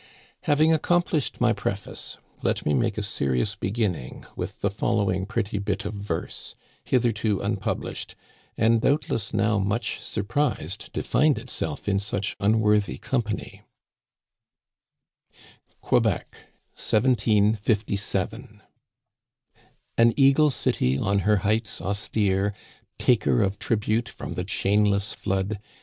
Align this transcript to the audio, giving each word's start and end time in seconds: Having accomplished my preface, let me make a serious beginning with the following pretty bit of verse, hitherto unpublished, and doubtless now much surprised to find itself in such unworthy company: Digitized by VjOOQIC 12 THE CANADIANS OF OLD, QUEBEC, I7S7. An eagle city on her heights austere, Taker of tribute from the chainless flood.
Having 0.45 0.73
accomplished 0.73 1.39
my 1.39 1.53
preface, 1.53 2.17
let 2.41 2.65
me 2.65 2.73
make 2.73 2.97
a 2.97 3.03
serious 3.03 3.53
beginning 3.53 4.25
with 4.35 4.61
the 4.61 4.71
following 4.71 5.27
pretty 5.27 5.59
bit 5.59 5.85
of 5.85 5.93
verse, 5.93 6.55
hitherto 6.83 7.39
unpublished, 7.39 8.15
and 8.57 8.81
doubtless 8.81 9.31
now 9.31 9.59
much 9.59 9.99
surprised 10.01 10.91
to 10.95 11.03
find 11.03 11.37
itself 11.37 11.87
in 11.87 11.99
such 11.99 12.35
unworthy 12.39 12.97
company: 12.97 13.61
Digitized 15.31 15.83
by 15.83 15.87
VjOOQIC 15.87 15.89
12 15.89 16.03
THE 16.03 16.09
CANADIANS 16.09 16.33
OF 16.33 17.69
OLD, 17.69 17.85
QUEBEC, 17.85 17.95
I7S7. 17.95 18.61
An 19.99 20.13
eagle 20.17 20.49
city 20.49 20.97
on 20.97 21.19
her 21.19 21.37
heights 21.45 21.79
austere, 21.79 22.55
Taker 22.97 23.43
of 23.43 23.59
tribute 23.59 24.09
from 24.09 24.33
the 24.33 24.45
chainless 24.45 25.13
flood. 25.15 25.59